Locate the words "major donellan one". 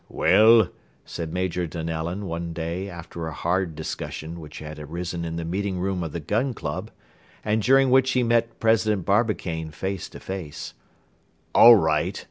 1.31-2.53